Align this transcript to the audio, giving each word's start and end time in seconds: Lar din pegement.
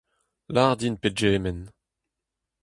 Lar 0.53 0.73
din 0.79 0.95
pegement. 1.03 1.63